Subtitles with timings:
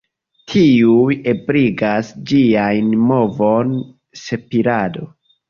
[0.51, 3.71] Tiuj ebligas ĝiajn movon,
[4.25, 5.07] spirado.